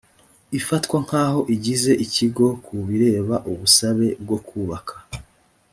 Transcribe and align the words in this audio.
ifatwa 0.59 0.97
nk 1.05 1.13
aho 1.23 1.39
igize 1.55 1.91
ikigo 2.05 2.45
ku 2.65 2.75
bireba 2.87 3.35
ubusabe 3.51 4.07
bwo 4.23 4.37
kubaka 4.47 4.95